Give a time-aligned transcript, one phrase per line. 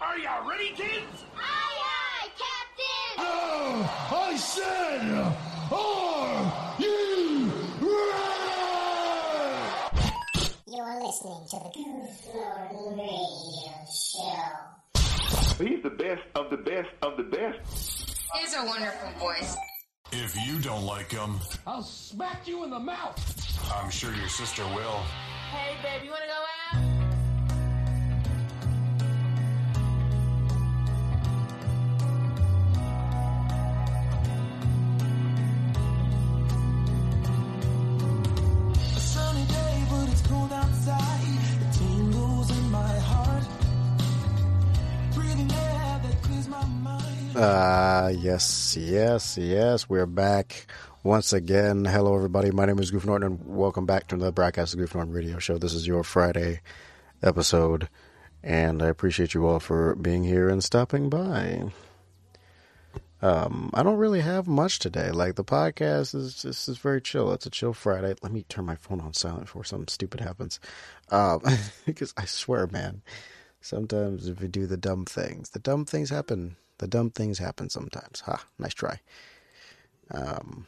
[0.00, 1.24] Are you ready, kids?
[1.36, 3.18] Aye, aye, Captain!
[3.18, 5.02] Oh, I said,
[5.72, 8.40] are you ready?
[10.66, 15.64] You're listening to the Goof Lord Radio Show.
[15.64, 18.16] He's the best of the best of the best.
[18.40, 19.54] He's a wonderful voice.
[20.12, 23.16] If you don't like him, I'll smack you in the mouth.
[23.74, 25.02] I'm sure your sister will.
[25.52, 26.32] Hey, babe, you wanna go
[26.72, 26.99] out?
[47.40, 47.52] Mind.
[47.52, 49.88] Uh, yes, yes, yes.
[49.88, 50.66] We're back
[51.02, 51.84] once again.
[51.84, 52.50] Hello, everybody.
[52.50, 55.38] My name is Goof Norton, and welcome back to the broadcast of Goof Norton Radio
[55.38, 55.58] Show.
[55.58, 56.60] This is your Friday
[57.22, 57.88] episode,
[58.42, 61.64] and I appreciate you all for being here and stopping by.
[63.22, 65.10] Um, I don't really have much today.
[65.10, 67.32] Like the podcast is just is very chill.
[67.32, 68.14] It's a chill Friday.
[68.22, 70.58] Let me turn my phone on silent before something stupid happens.
[71.10, 71.42] Um,
[71.86, 73.02] because I swear, man,
[73.60, 76.56] sometimes if you do the dumb things, the dumb things happen.
[76.80, 78.20] The dumb things happen sometimes.
[78.20, 79.00] Ha, nice try.
[80.10, 80.66] Um,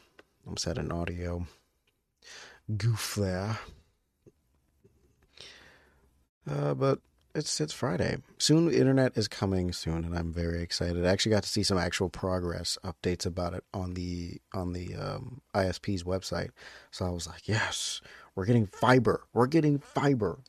[0.63, 1.47] had an audio
[2.77, 3.57] goof there.
[6.47, 6.99] Uh, but
[7.33, 8.17] it's it's Friday.
[8.37, 11.03] Soon, internet is coming soon, and I'm very excited.
[11.03, 14.93] I actually got to see some actual progress updates about it on the on the
[14.93, 16.51] um, ISP's website.
[16.91, 18.01] So I was like, yes,
[18.35, 19.23] we're getting fiber.
[19.33, 20.41] We're getting fiber,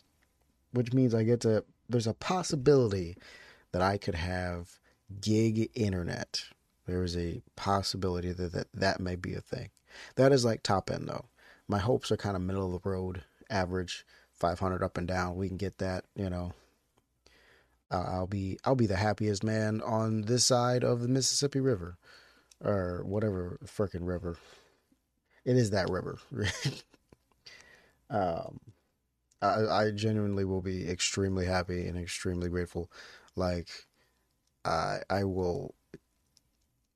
[0.72, 1.64] which means I get to.
[1.88, 3.16] There's a possibility
[3.72, 4.78] that I could have
[5.20, 6.44] gig internet.
[6.86, 9.70] There is a possibility that that, that may be a thing.
[10.16, 11.27] That is like top end though.
[11.69, 15.36] My hopes are kind of middle of the road, average, 500 up and down.
[15.36, 16.52] We can get that, you know.
[17.91, 21.96] Uh, I'll be I'll be the happiest man on this side of the Mississippi River,
[22.62, 24.36] or whatever frickin' river.
[25.45, 26.18] It is that river.
[28.11, 28.58] um,
[29.42, 32.90] I, I genuinely will be extremely happy and extremely grateful.
[33.36, 33.68] Like,
[34.64, 35.75] I I will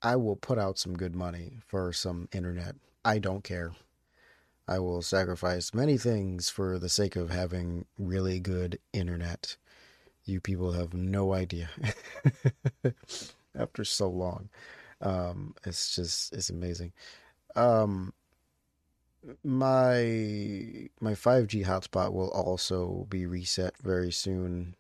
[0.03, 2.77] I will put out some good money for some internet.
[3.05, 3.73] I don't care.
[4.67, 9.57] I will sacrifice many things for the sake of having really good internet.
[10.25, 11.71] You people have no idea.
[13.59, 14.51] After so long.
[15.01, 16.93] Um, it's just it's amazing.
[17.57, 18.13] Um
[19.43, 24.77] my my 5G hotspot will also be reset very soon.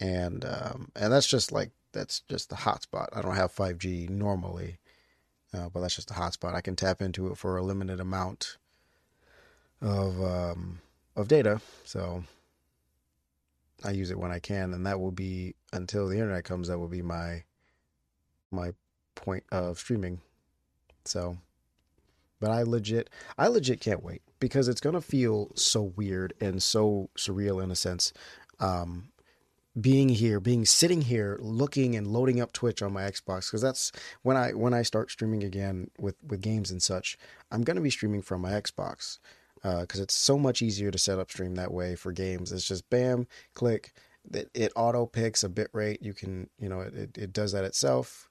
[0.00, 3.08] And um and that's just like that's just the hotspot.
[3.12, 4.78] I don't have 5G normally.
[5.54, 6.54] Uh, but that's just a hotspot.
[6.54, 8.58] I can tap into it for a limited amount
[9.80, 10.80] of um,
[11.16, 11.60] of data.
[11.84, 12.24] So
[13.84, 16.68] I use it when I can, and that will be until the internet comes.
[16.68, 17.44] That will be my
[18.50, 18.72] my
[19.14, 20.20] point of streaming.
[21.04, 21.38] So,
[22.40, 27.08] but I legit, I legit can't wait because it's gonna feel so weird and so
[27.16, 28.12] surreal in a sense.
[28.60, 29.12] Um,
[29.80, 33.92] being here, being sitting here, looking and loading up Twitch on my Xbox because that's
[34.22, 37.18] when I when I start streaming again with with games and such.
[37.50, 39.18] I'm gonna be streaming from my Xbox
[39.62, 42.52] because it's so much easier to set up stream that way for games.
[42.52, 43.92] It's just bam, click,
[44.32, 46.02] it, it auto picks a bit rate.
[46.02, 48.28] You can you know it, it, it does that itself,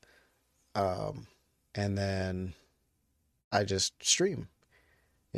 [0.75, 1.27] um,
[1.75, 2.53] and then
[3.51, 4.49] I just stream.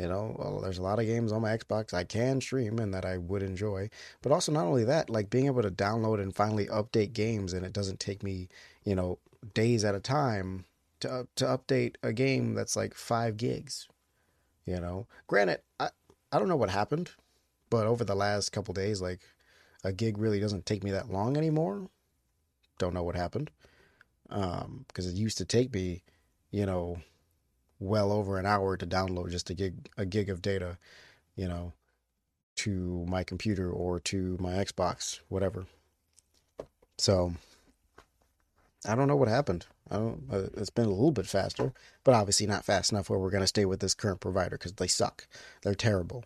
[0.00, 2.94] You know, well, there's a lot of games on my Xbox I can stream and
[2.94, 3.90] that I would enjoy.
[4.22, 7.66] But also, not only that, like being able to download and finally update games, and
[7.66, 8.48] it doesn't take me,
[8.82, 9.18] you know,
[9.52, 10.64] days at a time
[11.00, 13.88] to to update a game that's like five gigs.
[14.64, 15.90] You know, granted, I
[16.32, 17.10] I don't know what happened,
[17.68, 19.20] but over the last couple days, like
[19.84, 21.90] a gig really doesn't take me that long anymore.
[22.78, 23.50] Don't know what happened,
[24.30, 26.04] um, because it used to take me,
[26.50, 27.02] you know,
[27.80, 30.78] well over an hour to download just a gig a gig of data,
[31.34, 31.72] you know,
[32.56, 35.66] to my computer or to my Xbox, whatever.
[36.98, 37.32] So
[38.86, 39.66] I don't know what happened.
[39.90, 40.22] I don't.
[40.30, 41.72] Uh, it's been a little bit faster,
[42.04, 44.74] but obviously not fast enough where we're going to stay with this current provider because
[44.74, 45.26] they suck.
[45.62, 46.24] They're terrible.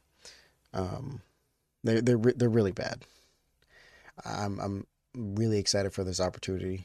[0.75, 1.23] Um,
[1.85, 3.05] they're they're they're really bad.
[4.25, 4.87] I'm I'm
[5.17, 6.85] really excited for this opportunity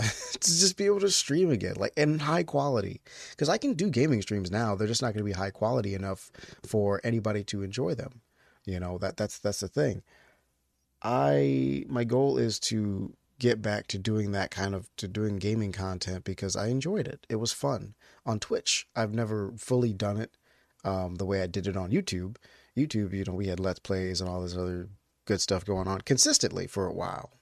[0.32, 3.00] to just be able to stream again, like in high quality.
[3.30, 4.74] Because I can do gaming streams now.
[4.74, 6.30] They're just not going to be high quality enough
[6.66, 8.20] for anybody to enjoy them.
[8.64, 10.02] You know that that's that's the thing.
[11.02, 15.72] I my goal is to get back to doing that kind of to doing gaming
[15.72, 17.26] content because I enjoyed it.
[17.28, 17.94] It was fun
[18.26, 18.86] on Twitch.
[18.94, 20.36] I've never fully done it
[20.84, 22.36] um, the way I did it on YouTube.
[22.76, 24.88] YouTube, you know, we had let's plays and all this other
[25.24, 27.39] good stuff going on consistently for a while.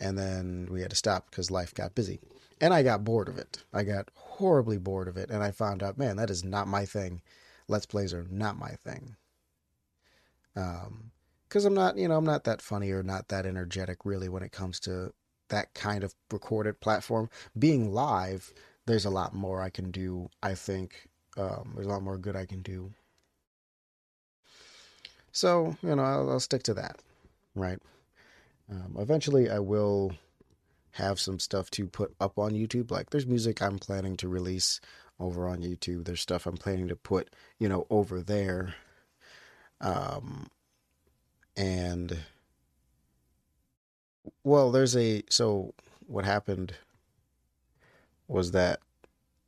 [0.00, 2.20] And then we had to stop because life got busy,
[2.60, 3.62] and I got bored of it.
[3.72, 6.84] I got horribly bored of it, and I found out, man, that is not my
[6.84, 7.22] thing.
[7.68, 9.16] Let's plays are not my thing.
[10.56, 11.12] Um,
[11.48, 14.44] because I'm not, you know, I'm not that funny or not that energetic really when
[14.44, 15.12] it comes to
[15.48, 17.28] that kind of recorded platform.
[17.58, 18.52] Being live,
[18.86, 20.30] there's a lot more I can do.
[20.42, 22.92] I think um, there's a lot more good I can do.
[25.32, 27.00] So you know, I'll, I'll stick to that,
[27.54, 27.78] right?
[28.70, 30.12] Um, eventually, I will
[30.92, 32.90] have some stuff to put up on YouTube.
[32.90, 34.80] Like, there's music I'm planning to release
[35.18, 36.04] over on YouTube.
[36.04, 38.74] There's stuff I'm planning to put, you know, over there.
[39.80, 40.48] Um,
[41.56, 42.18] and
[44.44, 45.74] well, there's a so
[46.06, 46.74] what happened
[48.28, 48.80] was that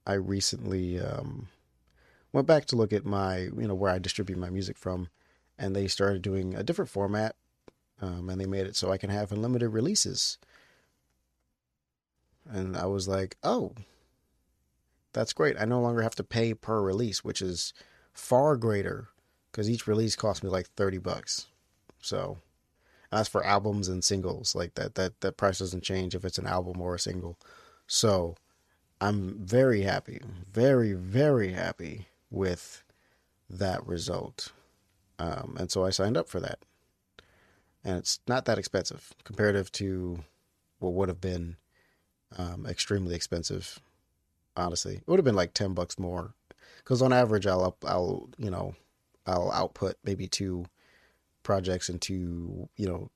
[0.06, 1.48] I recently um,
[2.32, 5.08] went back to look at my you know where I distribute my music from,
[5.58, 7.36] and they started doing a different format,
[8.02, 10.36] um, and they made it so I can have unlimited releases.
[12.50, 13.72] And I was like, oh,
[15.12, 15.56] that's great.
[15.58, 17.72] I no longer have to pay per release, which is
[18.12, 19.08] far greater
[19.50, 21.46] because each release cost me like 30 bucks.
[22.00, 22.38] So
[23.10, 24.56] that's for albums and singles.
[24.56, 27.38] Like that, that, that price doesn't change if it's an album or a single.
[27.86, 28.34] So
[29.00, 30.20] I'm very happy,
[30.50, 32.82] very, very happy with
[33.48, 34.50] that result.
[35.20, 36.58] Um, and so I signed up for that.
[37.84, 40.22] And it's not that expensive comparative to
[40.78, 41.56] what would have been
[42.38, 43.80] um, extremely expensive.
[44.56, 46.34] Honestly, it would have been like ten bucks more,
[46.78, 48.74] because on average, I'll I'll you know,
[49.26, 50.66] I'll output maybe two
[51.42, 53.10] projects into you know,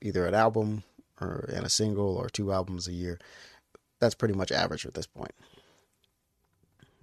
[0.00, 0.84] either an album
[1.20, 3.18] or and a single or two albums a year.
[3.98, 5.32] That's pretty much average at this point.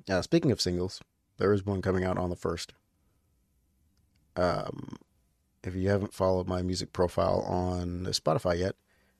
[0.07, 1.01] Now, speaking of singles,
[1.37, 2.73] there is one coming out on the first.
[4.35, 4.88] Um,
[5.63, 8.75] if you haven't followed my music profile on Spotify yet,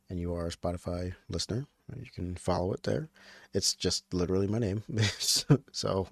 [0.09, 3.09] and you are a Spotify listener, you can follow it there.
[3.53, 4.83] It's just literally my name.
[5.71, 6.07] so,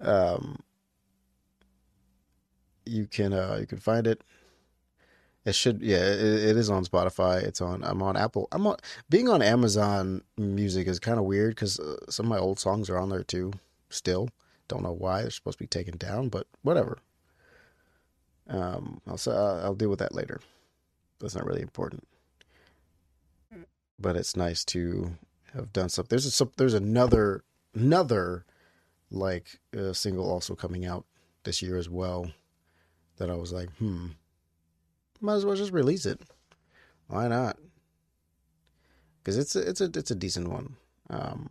[0.00, 0.60] um,
[2.86, 4.22] you can uh, you can find it.
[5.44, 7.42] It should yeah it, it is on Spotify.
[7.42, 8.48] It's on I'm on Apple.
[8.52, 8.76] I'm on
[9.08, 12.90] being on Amazon Music is kind of weird because uh, some of my old songs
[12.90, 13.52] are on there too.
[13.88, 14.28] Still,
[14.68, 16.98] don't know why they're supposed to be taken down, but whatever.
[18.50, 20.40] Um, I'll I'll deal with that later.
[21.20, 22.04] That's not really important
[24.00, 25.16] but it's nice to
[25.54, 26.08] have done something.
[26.08, 27.44] There's a there's another
[27.74, 28.46] another
[29.10, 31.04] like uh, single also coming out
[31.44, 32.30] this year as well
[33.18, 34.06] that I was like, hmm,
[35.20, 36.20] might as well just release it.
[37.08, 37.58] Why not?
[39.18, 40.76] Because it's a, it's a it's a decent one.
[41.10, 41.50] Um,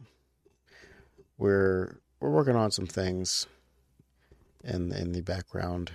[1.37, 3.45] we're we're working on some things
[4.63, 5.91] in in the background,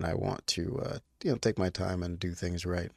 [0.00, 2.90] and I want to uh, you know take my time and do things right.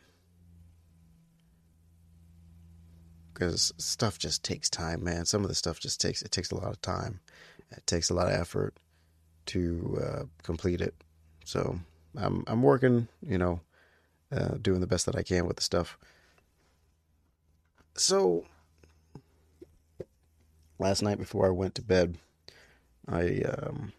[3.33, 5.25] because stuff just takes time, man.
[5.25, 7.19] Some of the stuff just takes it takes a lot of time.
[7.71, 8.75] It takes a lot of effort
[9.47, 10.95] to uh, complete it.
[11.45, 11.79] So
[12.15, 13.59] I'm I'm working, you know,
[14.31, 15.97] uh, doing the best that I can with the stuff.
[17.95, 18.45] So
[20.79, 22.17] last night before I went to bed,
[23.07, 23.93] I um,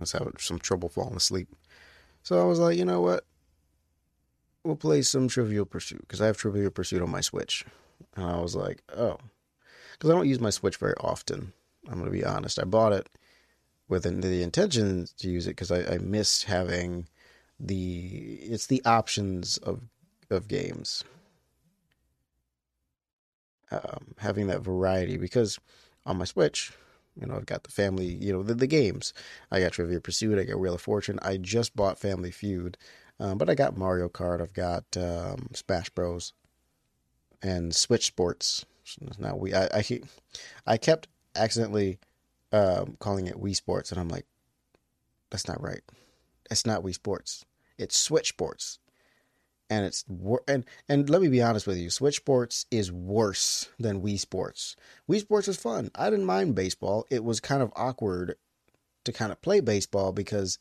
[0.00, 1.48] was having some trouble falling asleep.
[2.28, 3.24] So I was like, you know what?
[4.62, 7.64] We'll play some Trivial Pursuit because I have Trivial Pursuit on my Switch.
[8.16, 9.16] And I was like, oh.
[9.92, 11.54] Because I don't use my Switch very often.
[11.86, 12.60] I'm going to be honest.
[12.60, 13.08] I bought it
[13.88, 17.08] with the intention to use it because I, I miss having
[17.58, 19.80] the it's the options of
[20.28, 21.04] of games
[23.70, 25.58] um, having that variety because
[26.04, 26.72] on my switch
[27.20, 29.12] you know i've got the family you know the, the games
[29.50, 32.76] i got Trivial Pursuit i got wheel of fortune i just bought family feud
[33.20, 36.32] um, but i got mario kart i've got um, smash bros
[37.42, 38.64] and Switch Sports.
[39.18, 40.00] Now we I I,
[40.66, 41.98] I kept accidentally
[42.52, 44.26] um, calling it Wii Sports, and I'm like,
[45.30, 45.82] that's not right.
[46.50, 47.44] It's not Wii Sports.
[47.76, 48.78] It's Switch Sports,
[49.70, 50.04] and it's
[50.46, 54.76] and and let me be honest with you, Switch Sports is worse than Wii Sports.
[55.08, 55.90] Wii Sports is fun.
[55.94, 57.06] I didn't mind baseball.
[57.10, 58.36] It was kind of awkward
[59.04, 60.58] to kind of play baseball because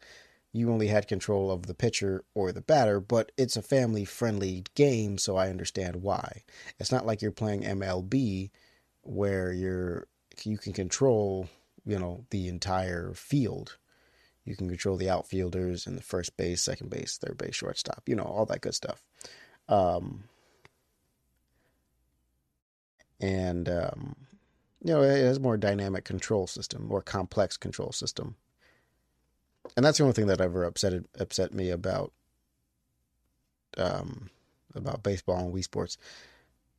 [0.54, 4.64] you only had control of the pitcher or the batter, but it's a family friendly
[4.76, 6.44] game, so I understand why.
[6.80, 8.50] It's not like you're playing MLB
[9.04, 10.08] where you're
[10.44, 11.50] you can control,
[11.86, 13.78] you know, the entire field.
[14.48, 18.16] You can control the outfielders and the first base, second base, third base, shortstop, you
[18.16, 19.04] know, all that good stuff.
[19.68, 20.24] Um,
[23.20, 24.16] and um,
[24.84, 28.36] you know, it has more dynamic control system, more complex control system
[29.76, 32.14] and that's the only thing that ever upset upset me about
[33.78, 34.30] um,
[34.74, 35.98] about baseball and Wii Sports.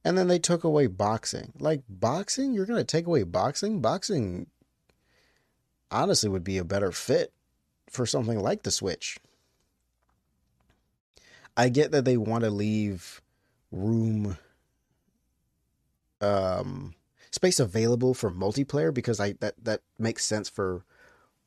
[0.04, 1.52] And then they took away boxing.
[1.58, 3.80] Like boxing, you're gonna take away boxing?
[3.80, 4.46] Boxing
[5.90, 7.32] honestly would be a better fit
[7.90, 9.18] for something like the Switch.
[11.56, 13.20] I get that they want to leave
[13.70, 14.38] room
[16.20, 16.94] um
[17.30, 20.84] space available for multiplayer because I that that makes sense for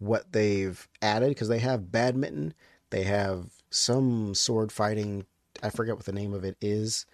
[0.02, 2.54] what they've added because they have badminton,
[2.90, 5.26] they have some sword fighting.
[5.62, 7.06] I forget what the name of it is.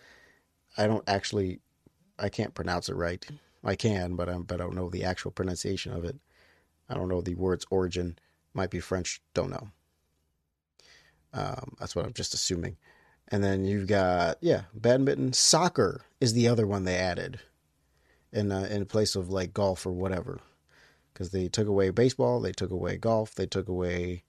[0.78, 1.60] I don't actually,
[2.18, 3.26] I can't pronounce it right.
[3.64, 6.16] I can, but I, but I don't know the actual pronunciation of it.
[6.90, 8.18] I don't know the word's origin.
[8.58, 9.22] Might be French.
[9.36, 9.68] Don't know.
[11.32, 12.76] Um, that's what I'm just assuming.
[13.28, 15.34] And then you've got yeah, badminton.
[15.34, 17.40] Soccer is the other one they added,
[18.34, 20.40] in uh, in place of like golf or whatever,
[21.14, 24.24] because they took away baseball, they took away golf, they took away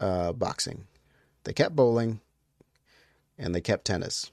[0.00, 0.88] uh, boxing,
[1.44, 2.18] they kept bowling,
[3.38, 4.32] and they kept tennis.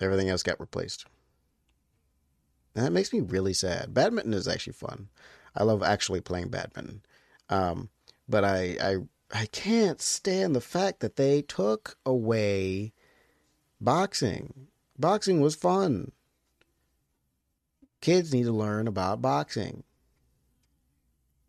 [0.00, 1.06] Everything else got replaced.
[2.74, 3.94] And that makes me really sad.
[3.94, 5.10] Badminton is actually fun.
[5.56, 7.02] I love actually playing badminton.
[7.48, 7.88] Um,
[8.28, 8.96] but I, I
[9.32, 12.92] I can't stand the fact that they took away
[13.80, 14.68] boxing.
[14.98, 16.12] Boxing was fun.
[18.00, 19.82] Kids need to learn about boxing.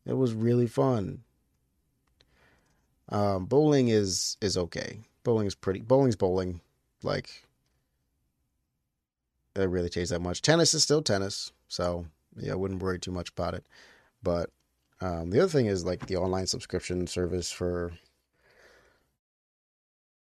[0.06, 1.24] It was really fun.
[3.10, 5.02] Um, bowling is is okay.
[5.24, 5.82] Bowling is pretty.
[5.82, 6.62] Bowling's bowling.
[7.04, 7.44] Like
[9.56, 10.42] it really change that much.
[10.42, 13.66] Tennis is still tennis, so yeah, I wouldn't worry too much about it.
[14.28, 14.50] But
[15.00, 17.94] um, the other thing is like the online subscription service for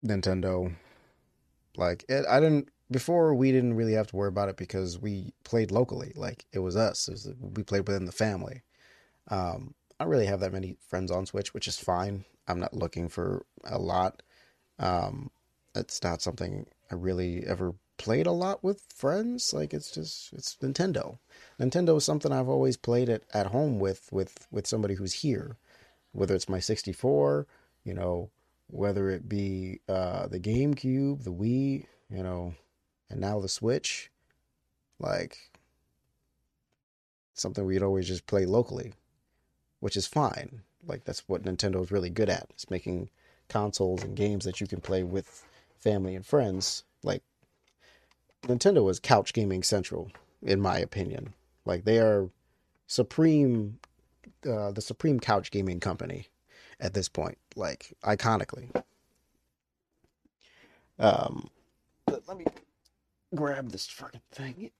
[0.05, 0.75] Nintendo.
[1.75, 3.33] Like it, I didn't before.
[3.33, 6.13] We didn't really have to worry about it because we played locally.
[6.15, 7.07] Like it was us.
[7.07, 8.61] It was, we played within the family.
[9.29, 12.25] Um, I don't really have that many friends on Switch, which is fine.
[12.47, 14.21] I'm not looking for a lot.
[14.77, 15.31] Um,
[15.73, 19.53] it's not something I really ever played a lot with friends.
[19.53, 21.19] Like it's just it's Nintendo.
[21.59, 25.57] Nintendo is something I've always played at, at home with with with somebody who's here,
[26.11, 27.47] whether it's my 64,
[27.83, 28.29] you know,
[28.67, 32.55] whether it be uh, the GameCube, the Wii, you know,
[33.09, 34.11] and now the Switch.
[34.99, 35.37] Like
[37.33, 38.93] something we'd always just play locally,
[39.79, 40.61] which is fine.
[40.85, 42.47] Like that's what Nintendo is really good at.
[42.51, 43.09] It's making
[43.49, 45.45] consoles and games that you can play with
[45.77, 46.83] family and friends.
[48.47, 50.11] Nintendo is couch gaming central,
[50.41, 51.33] in my opinion.
[51.65, 52.29] Like they are
[52.87, 53.79] supreme,
[54.47, 56.27] uh, the supreme couch gaming company
[56.79, 57.37] at this point.
[57.55, 58.69] Like iconically.
[60.97, 61.49] Um,
[62.07, 62.45] let me
[63.33, 64.71] grab this fucking thing.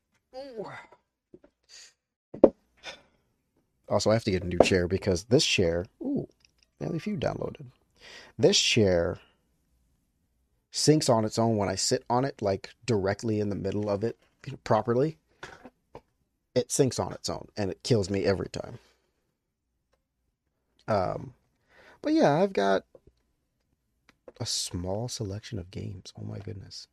[3.88, 6.27] Also, I have to get a new chair because this chair, ooh,
[6.81, 7.65] only few downloaded.
[8.38, 9.19] This chair
[10.75, 14.03] sinks on its own when I sit on it, like directly in the middle of
[14.03, 15.17] it you know, properly.
[16.53, 18.79] It sinks on its own and it kills me every time.
[20.88, 21.34] Um,
[22.01, 22.84] but yeah, I've got
[24.39, 26.13] a small selection of games.
[26.20, 26.88] Oh my goodness.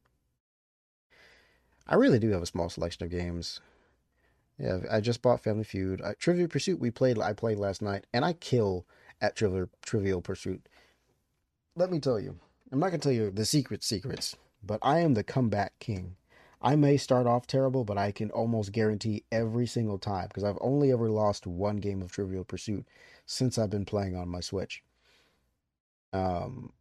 [1.89, 3.61] I really do have a small selection of games.
[4.59, 6.01] Yeah, I just bought Family Feud.
[6.21, 8.87] Trivial Pursuit we played I played last night and I kill
[9.21, 10.69] at Trivial Trivial Pursuit.
[11.75, 12.39] Let me tell you.
[12.73, 16.17] I'm not to tell you the secret secrets, but I am the comeback king.
[16.63, 20.59] I may start off terrible, but I can almost guarantee every single time because I've
[20.63, 22.87] only ever lost one game of Trivial Pursuit
[23.27, 24.83] since I've been playing on my Switch.
[26.15, 26.73] Um,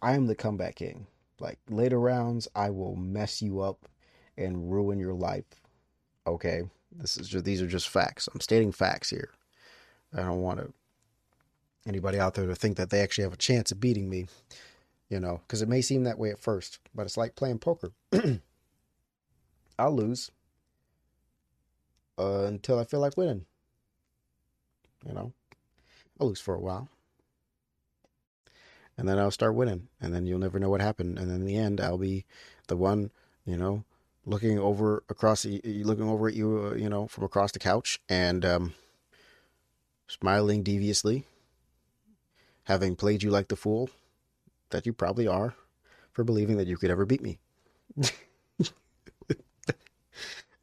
[0.00, 1.06] I am the comeback king.
[1.38, 3.88] Like later rounds, I will mess you up
[4.36, 5.44] and ruin your life.
[6.26, 8.28] Okay, this is just these are just facts.
[8.34, 9.30] I'm stating facts here.
[10.12, 10.72] I don't want to
[11.86, 14.26] anybody out there to think that they actually have a chance of beating me.
[15.08, 17.90] You know, because it may seem that way at first, but it's like playing poker.
[19.78, 20.30] I'll lose
[22.16, 23.46] uh, until I feel like winning.
[25.04, 25.32] You know,
[26.20, 26.88] I'll lose for a while
[29.00, 31.18] and then I'll start winning, and then you'll never know what happened.
[31.18, 32.26] And then in the end, I'll be
[32.66, 33.10] the one,
[33.46, 33.82] you know,
[34.26, 38.44] looking over across, looking over at you, uh, you know, from across the couch, and
[38.44, 38.74] um,
[40.06, 41.24] smiling deviously,
[42.64, 43.90] having played you like the fool
[44.70, 45.54] that you probably are
[46.12, 47.38] for believing that you could ever beat me.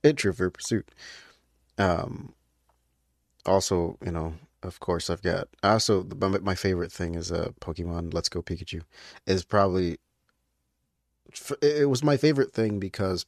[0.03, 0.89] in Trivial Pursuit.
[1.77, 2.33] Um,
[3.45, 5.47] also, you know, of course, I've got.
[5.63, 8.81] Also, my my favorite thing is uh, Pokemon Let's Go Pikachu.
[9.25, 9.97] Is probably.
[11.61, 13.25] It was my favorite thing because,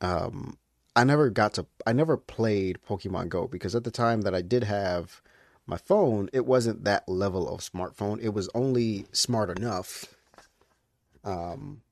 [0.00, 0.56] um,
[0.96, 1.66] I never got to.
[1.86, 5.20] I never played Pokemon Go because at the time that I did have
[5.70, 8.20] My phone, it wasn't that level of smartphone.
[8.20, 10.04] It was only smart enough,
[11.22, 11.82] um,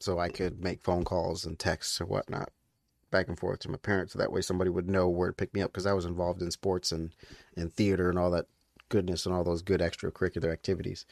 [0.00, 2.50] so I could make phone calls and texts or whatnot
[3.10, 4.14] back and forth to my parents.
[4.14, 6.40] So that way, somebody would know where to pick me up because I was involved
[6.40, 7.10] in sports and
[7.54, 8.46] and theater and all that
[8.88, 11.04] goodness and all those good extracurricular activities.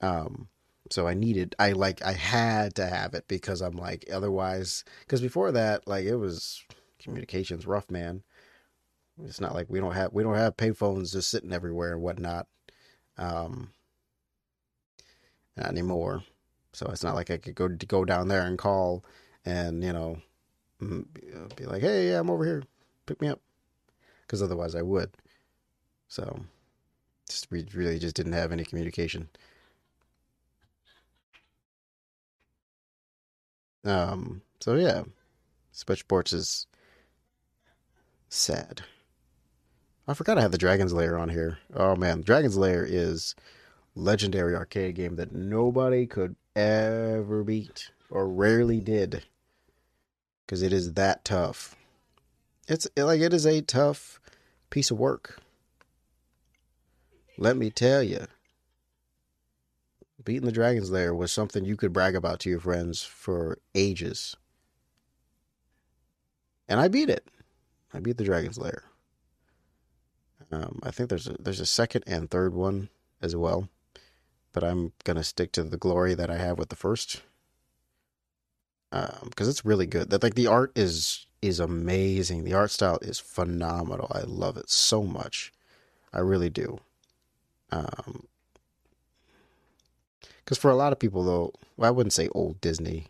[0.00, 0.46] Um,
[0.90, 5.20] so I needed, I like, I had to have it because I'm like, otherwise, because
[5.20, 6.62] before that, like, it was
[7.00, 8.22] communications rough, man.
[9.24, 12.46] It's not like we don't have, we don't have payphones just sitting everywhere and whatnot.
[13.16, 13.72] Um,
[15.56, 16.22] not anymore.
[16.72, 19.04] So it's not like I could go go down there and call
[19.44, 20.18] and you know
[21.56, 22.62] be like, hey, yeah, I'm over here,
[23.06, 23.40] pick me up,
[24.22, 25.10] because otherwise I would.
[26.06, 26.44] So
[27.28, 29.28] just we really just didn't have any communication.
[33.84, 34.42] Um.
[34.60, 35.02] So yeah,
[35.72, 36.66] Switch Sports is
[38.28, 38.82] sad.
[40.08, 41.58] I forgot I have the Dragon's Lair on here.
[41.74, 43.34] Oh man, Dragon's Lair is
[43.94, 49.24] legendary arcade game that nobody could ever beat or rarely did
[50.46, 51.76] because it is that tough.
[52.66, 54.18] It's like it is a tough
[54.70, 55.42] piece of work.
[57.36, 58.26] Let me tell you,
[60.24, 64.34] beating the Dragon's Lair was something you could brag about to your friends for ages.
[66.66, 67.28] And I beat it.
[67.92, 68.87] I beat the Dragon's Lair.
[70.50, 72.88] Um, I think there's a, there's a second and third one
[73.20, 73.68] as well,
[74.52, 77.22] but I'm gonna stick to the glory that I have with the first,
[78.90, 80.10] because it's really good.
[80.10, 82.44] That like the art is is amazing.
[82.44, 84.10] The art style is phenomenal.
[84.10, 85.52] I love it so much.
[86.12, 86.80] I really do.
[87.70, 88.26] Um,
[90.44, 93.08] because for a lot of people though, well, I wouldn't say old Disney,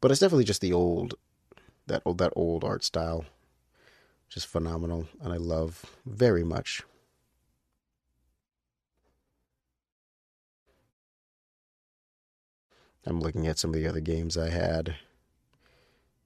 [0.00, 1.14] but it's definitely just the old
[1.86, 3.26] that old that old art style
[4.30, 6.82] just phenomenal and I love very much.
[13.04, 14.94] I'm looking at some of the other games I had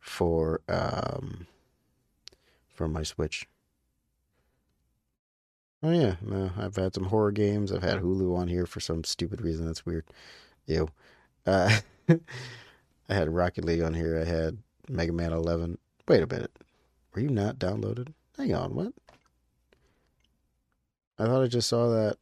[0.00, 1.46] for um
[2.68, 3.46] for my Switch.
[5.82, 7.70] Oh yeah, no, I've had some horror games.
[7.70, 9.66] I've had Hulu on here for some stupid reason.
[9.66, 10.04] That's weird.
[10.66, 10.88] Ew.
[11.46, 14.18] Uh, I had Rocket League on here.
[14.18, 15.78] I had Mega Man 11.
[16.08, 16.50] Wait a minute.
[17.14, 18.12] Were you not downloaded?
[18.36, 18.92] Hang on, what?
[21.18, 22.16] I thought I just saw that.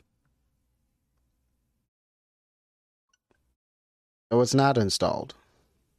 [4.31, 5.35] Oh, it's not installed.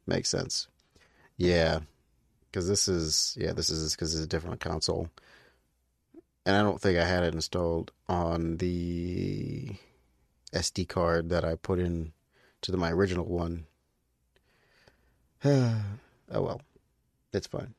[0.06, 0.68] Makes sense.
[1.36, 1.80] Yeah,
[2.46, 5.08] because this is yeah this is because it's a different console,
[6.46, 9.70] and I don't think I had it installed on the
[10.52, 12.12] SD card that I put in
[12.62, 13.66] to the, my original one.
[15.44, 15.82] oh
[16.30, 16.60] well,
[17.32, 17.74] it's fine.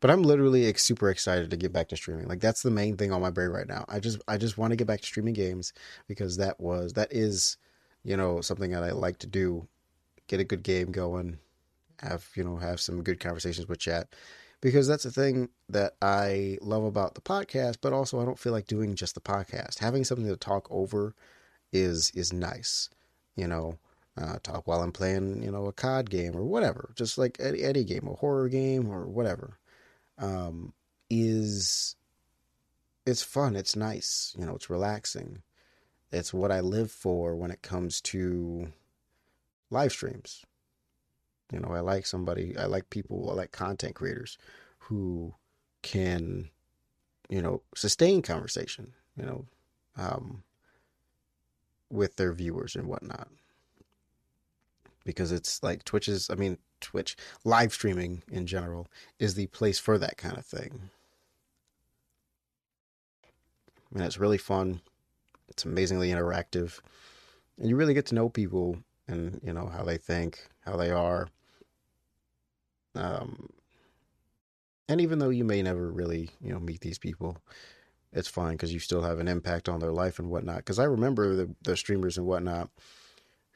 [0.00, 2.28] But I'm literally like, super excited to get back to streaming.
[2.28, 3.84] Like that's the main thing on my brain right now.
[3.88, 5.72] I just I just want to get back to streaming games
[6.08, 7.56] because that was that is,
[8.04, 9.66] you know, something that I like to do.
[10.28, 11.38] Get a good game going,
[11.98, 14.08] have you know have some good conversations with chat
[14.60, 17.78] because that's the thing that I love about the podcast.
[17.80, 19.78] But also I don't feel like doing just the podcast.
[19.78, 21.14] Having something to talk over
[21.72, 22.90] is is nice.
[23.36, 23.78] You know,
[24.16, 27.62] uh, talk while I'm playing, you know, a COD game or whatever, just like any,
[27.62, 29.59] any game, a horror game or whatever
[30.20, 30.72] um,
[31.08, 31.96] is
[33.06, 33.56] it's fun.
[33.56, 34.34] It's nice.
[34.38, 35.42] You know, it's relaxing.
[36.12, 38.72] It's what I live for when it comes to
[39.70, 40.44] live streams.
[41.52, 44.38] You know, I like somebody, I like people, I like content creators
[44.78, 45.34] who
[45.82, 46.50] can,
[47.28, 49.46] you know, sustain conversation, you know,
[49.96, 50.44] um,
[51.90, 53.28] with their viewers and whatnot.
[55.04, 58.88] Because it's like Twitch is, I mean, Twitch, live streaming in general
[59.18, 60.90] is the place for that kind of thing.
[63.94, 64.80] And it's really fun.
[65.48, 66.80] It's amazingly interactive.
[67.58, 70.90] And you really get to know people and, you know, how they think, how they
[70.90, 71.28] are.
[72.94, 73.50] Um,
[74.88, 77.38] and even though you may never really, you know, meet these people,
[78.12, 80.58] it's fine because you still have an impact on their life and whatnot.
[80.58, 82.70] Because I remember the, the streamers and whatnot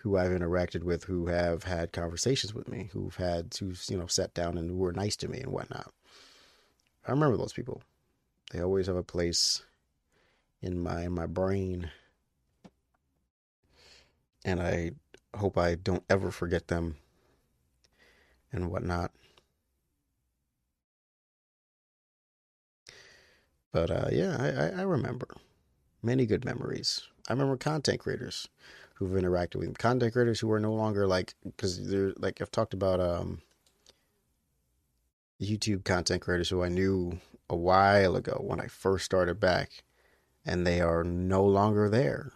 [0.05, 4.07] who I've interacted with who have had conversations with me, who've had who've you know
[4.07, 5.93] sat down and were nice to me and whatnot.
[7.09, 7.83] I remember those people.
[8.53, 9.63] They always have a place
[10.61, 11.91] in my in my brain,
[14.45, 14.91] and I
[15.35, 16.97] hope I don't ever forget them
[18.53, 19.11] and whatnot.
[23.73, 25.29] But uh, yeah, I, I remember
[26.03, 27.09] many good memories.
[27.27, 28.49] I remember content creators
[28.95, 32.75] who've interacted with content creators who are no longer like because they're like I've talked
[32.75, 33.43] about um
[35.41, 37.19] YouTube content creators who I knew
[37.51, 39.83] a while ago when I first started back
[40.47, 42.33] and they are no longer there,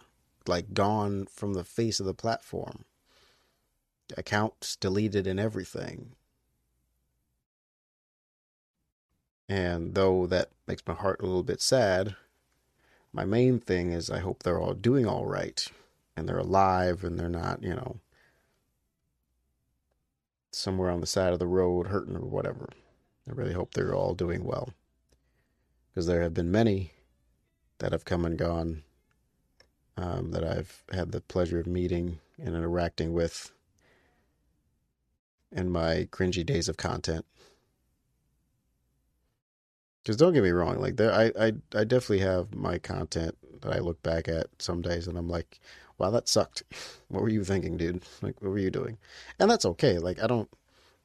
[0.47, 2.85] like gone from the face of the platform.
[4.17, 6.13] Accounts deleted and everything.
[9.47, 12.15] And though that makes my heart a little bit sad,
[13.13, 15.67] my main thing is I hope they're all doing all right
[16.15, 17.99] and they're alive and they're not, you know,
[20.51, 22.67] somewhere on the side of the road hurting or whatever.
[23.27, 24.69] I really hope they're all doing well.
[25.89, 26.93] Because there have been many
[27.79, 28.83] that have come and gone
[29.97, 33.51] um, that I've had the pleasure of meeting and interacting with
[35.51, 37.25] in my cringy days of content.
[40.01, 43.73] Because don't get me wrong, like there, I, I, I definitely have my content that
[43.73, 45.59] I look back at some days, and I'm like,
[45.97, 46.63] wow, that sucked.
[47.09, 48.03] What were you thinking, dude?
[48.21, 48.99] Like, what were you doing?
[49.39, 49.97] And that's okay.
[49.97, 50.47] Like, I don't,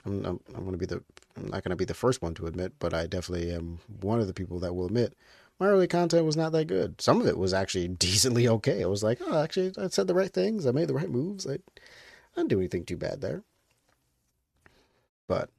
[0.05, 1.03] I'm, I'm, I'm gonna be the,
[1.37, 4.27] I'm not gonna be the first one to admit, but I definitely am one of
[4.27, 5.15] the people that will admit
[5.61, 7.01] my early content was not that good.
[7.01, 8.83] Some of it was actually decently okay.
[8.83, 10.67] I was like, oh, actually, I said the right things.
[10.67, 11.47] I made the right moves.
[11.47, 11.59] I, I
[12.37, 13.43] didn't do anything too bad there.
[15.27, 15.51] But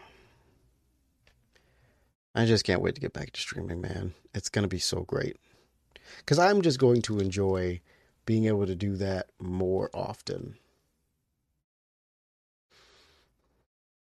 [2.34, 4.14] I just can't wait to get back to streaming, man.
[4.34, 5.36] It's going to be so great.
[6.18, 7.80] Because I'm just going to enjoy
[8.24, 10.56] being able to do that more often.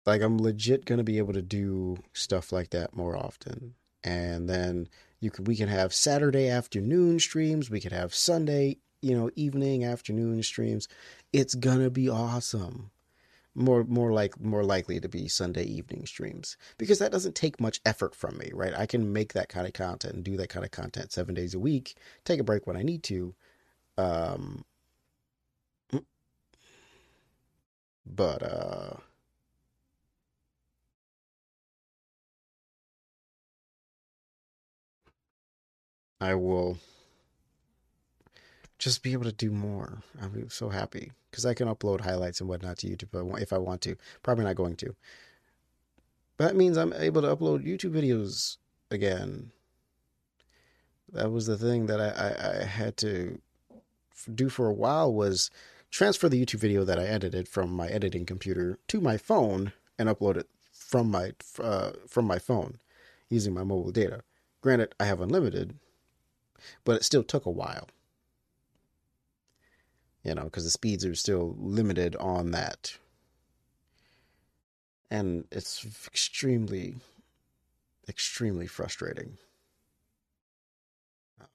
[0.06, 3.74] Like, I'm legit going to be able to do stuff like that more often.
[4.04, 4.88] And then
[5.20, 7.70] you can, we can have Saturday afternoon streams.
[7.70, 10.88] We could have Sunday, you know, evening afternoon streams.
[11.32, 12.91] It's going to be awesome
[13.54, 17.80] more more like more likely to be Sunday evening streams because that doesn't take much
[17.84, 18.74] effort from me, right?
[18.76, 21.54] I can make that kind of content and do that kind of content 7 days
[21.54, 23.34] a week, take a break when I need to.
[23.98, 24.64] Um
[28.06, 28.96] but uh
[36.22, 36.78] I will
[38.82, 40.02] just be able to do more.
[40.20, 43.80] I'm so happy because I can upload highlights and whatnot to YouTube if I want
[43.82, 43.94] to.
[44.24, 44.96] Probably not going to.
[46.36, 48.56] But that means I'm able to upload YouTube videos
[48.90, 49.52] again.
[51.12, 53.40] That was the thing that I, I, I had to
[54.34, 55.48] do for a while was
[55.92, 60.08] transfer the YouTube video that I edited from my editing computer to my phone and
[60.08, 62.78] upload it from my uh, from my phone
[63.28, 64.24] using my mobile data.
[64.60, 65.76] Granted, I have unlimited,
[66.84, 67.86] but it still took a while
[70.22, 72.96] you know, because the speeds are still limited on that.
[75.11, 76.96] And it's extremely,
[78.08, 79.37] extremely frustrating.
[81.40, 81.48] Um,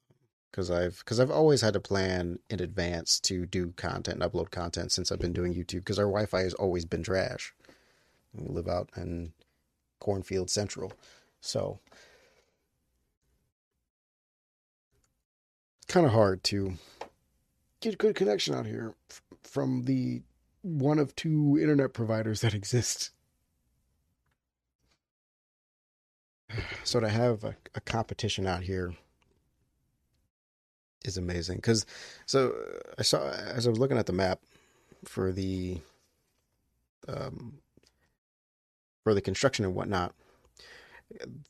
[0.50, 4.50] because I've because I've always had to plan in advance to do content and upload
[4.50, 5.80] content since I've been doing YouTube.
[5.80, 7.52] Because our Wi-Fi has always been trash.
[8.32, 9.32] We live out in
[9.98, 10.92] Cornfield Central,
[11.40, 11.80] so
[15.88, 16.74] kind of hard to
[17.80, 20.22] get a good connection out here f- from the
[20.62, 23.10] one of two internet providers that exist.
[26.84, 28.94] So to have a, a competition out here
[31.04, 31.86] is amazing because
[32.26, 32.54] so
[32.98, 34.40] I saw as I was looking at the map
[35.04, 35.80] for the
[37.06, 37.58] um
[39.04, 40.14] for the construction and whatnot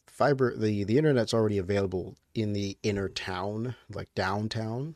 [0.06, 4.94] fiber the the internet's already available in the inner town like downtown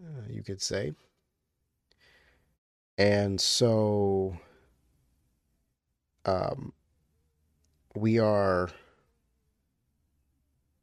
[0.00, 0.92] uh, you could say.
[2.98, 4.36] And so
[6.24, 6.72] um,
[7.94, 8.70] we are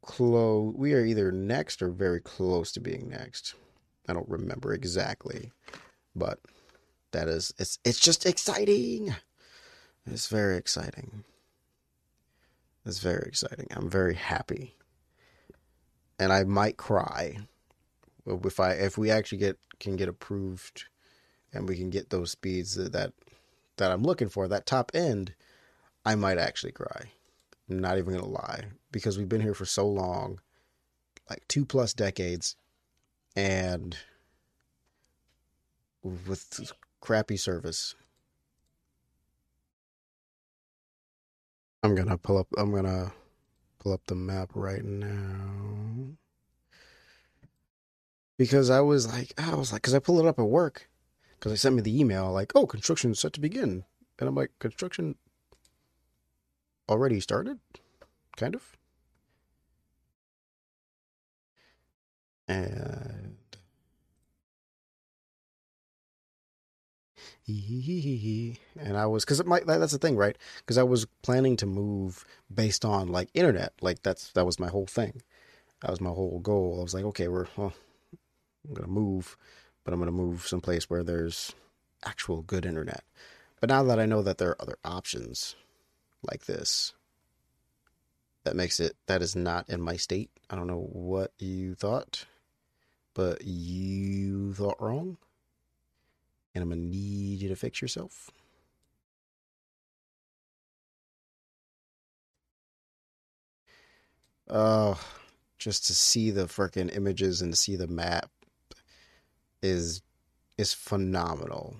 [0.02, 0.74] close.
[0.76, 3.54] We are either next or very close to being next.
[4.08, 5.52] I don't remember exactly,
[6.16, 6.40] but
[7.12, 9.14] that is it's it's just exciting.
[10.06, 11.24] It's very exciting.
[12.84, 13.68] It's very exciting.
[13.70, 14.76] I'm very happy.
[16.18, 17.38] And I might cry
[18.26, 20.84] if I if we actually get can get approved
[21.52, 23.12] and we can get those speeds that
[23.76, 25.34] that I'm looking for, that top end,
[26.04, 27.12] I might actually cry.
[27.68, 28.64] I'm not even gonna lie.
[28.92, 30.40] Because we've been here for so long,
[31.28, 32.56] like two plus decades,
[33.36, 33.96] and
[36.02, 37.94] with crappy service.
[41.82, 43.12] I'm gonna pull up I'm gonna
[43.78, 46.16] pull up the map right now
[48.40, 50.88] because I was like, I was like, because I pulled it up at work,
[51.34, 53.84] because they sent me the email like, oh, construction is set to begin,
[54.18, 55.16] and I'm like, construction
[56.88, 57.58] already started,
[58.38, 58.78] kind of,
[62.48, 63.36] and
[67.46, 70.36] and I was because my that's the thing, right?
[70.60, 74.68] Because I was planning to move based on like internet, like that's that was my
[74.68, 75.20] whole thing.
[75.82, 76.78] That was my whole goal.
[76.80, 77.74] I was like, okay, we're well,
[78.66, 79.36] I'm gonna move,
[79.84, 81.54] but I'm gonna move someplace where there's
[82.04, 83.04] actual good internet.
[83.60, 85.56] But now that I know that there are other options
[86.22, 86.94] like this,
[88.44, 90.30] that makes it that is not in my state.
[90.48, 92.24] I don't know what you thought,
[93.14, 95.18] but you thought wrong.
[96.54, 98.30] And I'm gonna need you to fix yourself.
[104.48, 105.00] Oh,
[105.58, 108.30] just to see the freaking images and to see the map
[109.62, 110.02] is
[110.58, 111.76] is phenomenal.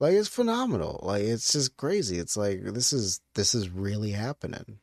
[0.00, 1.00] Like it's phenomenal.
[1.02, 2.18] Like it's just crazy.
[2.18, 4.78] It's like this is this is really happening.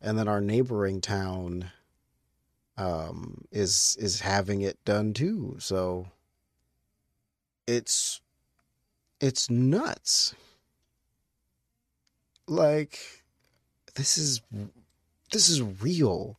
[0.00, 1.70] And then our neighboring town
[2.78, 5.56] um is is having it done too.
[5.58, 6.06] So
[7.66, 8.20] it's
[9.20, 10.34] it's nuts.
[12.46, 13.24] Like
[13.96, 14.40] this is
[15.32, 16.38] this is real.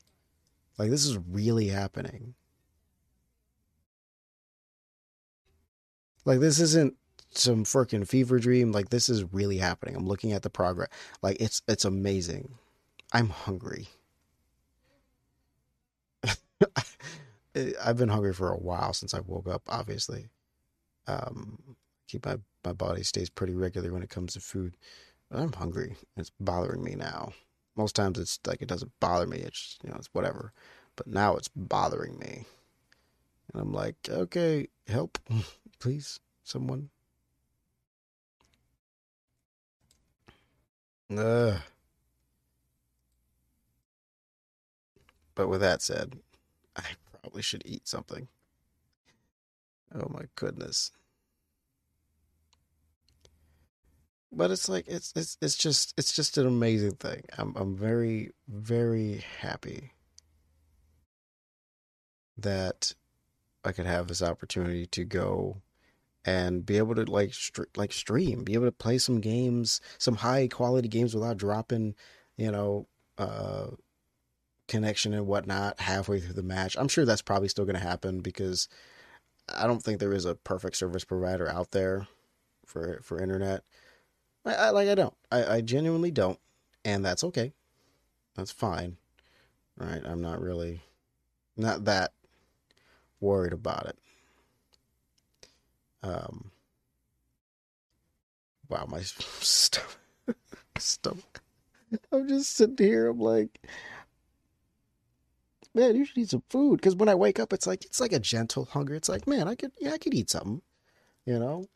[0.78, 2.36] Like this is really happening.
[6.28, 6.96] Like this isn't
[7.32, 8.74] some freaking fever dream.
[8.74, 9.96] Like this is really happening.
[9.96, 10.90] I'm looking at the progress.
[11.22, 12.56] Like it's it's amazing.
[13.14, 13.88] I'm hungry.
[17.82, 20.28] I've been hungry for a while since I woke up, obviously.
[21.08, 21.78] Um
[22.10, 22.36] keep my,
[22.66, 24.76] my body stays pretty regular when it comes to food.
[25.32, 25.96] But I'm hungry.
[26.18, 27.32] It's bothering me now.
[27.78, 29.38] Most times it's like it doesn't bother me.
[29.38, 30.52] It's you know, it's whatever.
[30.98, 32.44] But now it's bothering me.
[33.54, 35.20] And I'm like, okay, help,
[35.80, 36.90] please, someone.
[41.16, 41.60] Ugh.
[45.36, 46.18] But with that said,
[46.76, 46.84] I
[47.22, 48.28] probably should eat something.
[49.94, 50.92] Oh my goodness.
[54.32, 57.24] But it's like it's it's it's just it's just an amazing thing.
[57.38, 59.92] I'm I'm very very happy
[62.38, 62.94] that
[63.64, 65.62] I could have this opportunity to go
[66.28, 70.18] and be able to like str- like stream, be able to play some games, some
[70.18, 71.96] high quality games without dropping,
[72.36, 72.86] you know,
[73.18, 73.68] uh,
[74.68, 76.76] connection and whatnot halfway through the match.
[76.78, 78.68] I'm sure that's probably still going to happen because
[79.48, 82.08] I don't think there is a perfect service provider out there
[82.66, 83.64] for for internet.
[84.46, 85.16] I, I like I don't.
[85.32, 86.40] I, I genuinely don't,
[86.84, 87.54] and that's okay.
[88.36, 88.98] That's fine.
[89.78, 90.02] Right?
[90.04, 90.82] I'm not really
[91.56, 92.12] not that
[93.22, 93.98] worried about it.
[96.04, 96.52] Um.
[98.70, 99.98] Wow, my stomach.
[100.78, 101.42] stomach.
[102.12, 103.08] I'm just sitting here.
[103.08, 103.62] I'm like,
[105.74, 106.78] man, you should eat some food.
[106.78, 108.94] Because when I wake up, it's like it's like a gentle hunger.
[108.96, 110.62] It's like, man, I could, yeah, I could eat something.
[111.26, 111.68] You know.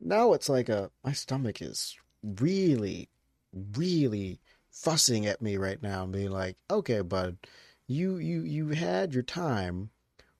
[0.00, 3.08] Now it's like a my stomach is really,
[3.52, 7.38] really fussing at me right now and being like, okay, bud,
[7.86, 9.90] you you you had your time.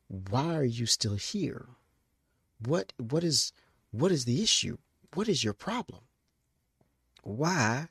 [0.09, 1.67] Why are you still here?
[2.65, 3.53] What what is
[3.91, 4.79] what is the issue?
[5.15, 6.03] What is your problem?
[7.23, 7.89] Why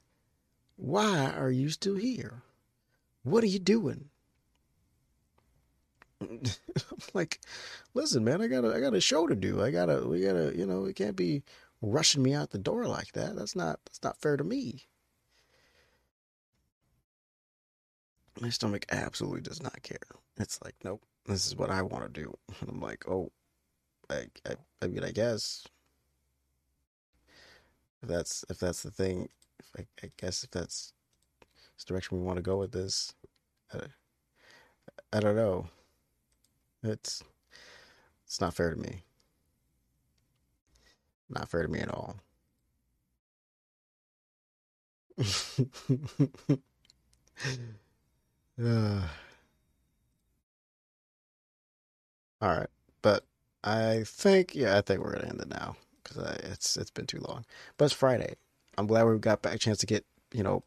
[0.75, 2.43] why are you still here?
[3.23, 4.10] What are you doing?
[6.21, 6.41] I'm
[7.13, 7.39] like,
[7.93, 9.62] listen, man, I got a I got a show to do.
[9.62, 11.43] I gotta we gotta you know, it can't be
[11.82, 13.36] rushing me out the door like that.
[13.36, 14.88] That's not that's not fair to me.
[18.39, 19.97] My stomach absolutely does not care.
[20.38, 22.38] It's like, nope, this is what I want to do.
[22.62, 23.32] And I'm like, oh,
[24.10, 25.65] I, I, I mean, I guess
[28.02, 29.30] if that's if that's the thing,
[29.78, 30.93] I, I guess if that's
[31.76, 33.13] this direction we want to go with this,
[33.74, 33.80] I,
[35.13, 35.67] I don't know.
[36.84, 37.24] It's
[38.26, 39.04] it's not fair to me.
[41.30, 42.17] Not fair to me at all.
[45.20, 45.24] uh,
[52.41, 52.67] all right,
[53.02, 53.24] but
[53.67, 57.19] I think yeah, I think we're gonna end it now because it's it's been too
[57.27, 57.45] long.
[57.77, 58.36] But it's Friday.
[58.77, 60.63] I'm glad we got back a chance to get you know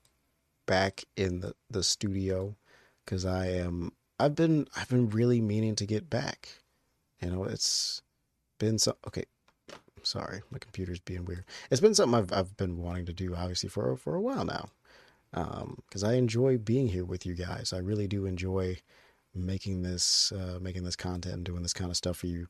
[0.66, 2.56] back in the the studio
[3.04, 6.48] because I am I've been I've been really meaning to get back.
[7.22, 8.02] You know, it's
[8.58, 9.24] been so okay.
[10.02, 11.44] Sorry, my computer's being weird.
[11.70, 14.68] It's been something I've I've been wanting to do obviously for for a while now.
[15.32, 17.72] Um, because I enjoy being here with you guys.
[17.72, 18.78] I really do enjoy
[19.34, 22.46] making this uh, making this content and doing this kind of stuff for you.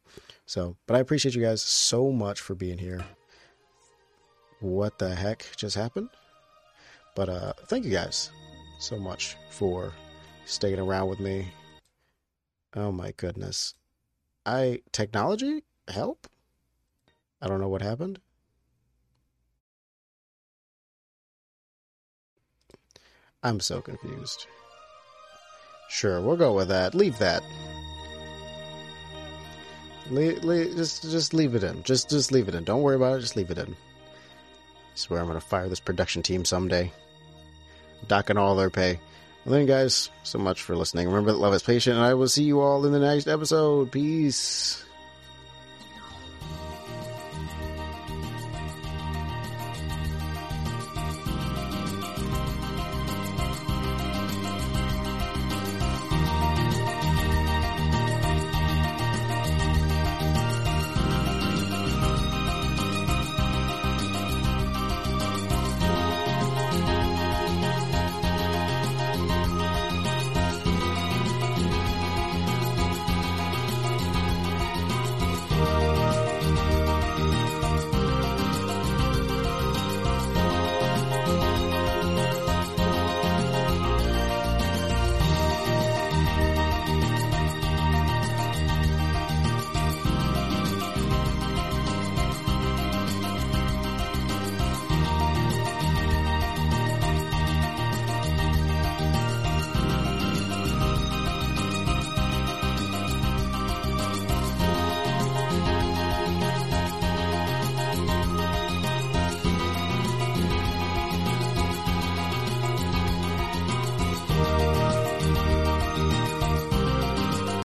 [0.46, 3.04] So, but I appreciate you guys so much for being here.
[4.60, 6.10] What the heck just happened?
[7.14, 8.30] But uh, thank you guys
[8.78, 9.92] so much for
[10.44, 11.48] sticking around with me.
[12.74, 13.74] Oh my goodness.
[14.46, 16.26] I technology help?
[17.42, 18.20] I don't know what happened.
[23.42, 24.46] I'm so confused.
[25.90, 26.94] Sure, we'll go with that.
[26.94, 27.42] Leave that.
[30.10, 31.82] Le- le- just, just leave it in.
[31.82, 32.62] Just, just leave it in.
[32.62, 33.20] Don't worry about it.
[33.20, 33.72] Just leave it in.
[33.72, 36.92] I swear I'm gonna fire this production team someday.
[38.06, 39.00] Docking all their pay.
[39.44, 41.08] Well then, guys, so much for listening.
[41.08, 43.90] Remember that love is patient, and I will see you all in the next episode.
[43.90, 44.84] Peace.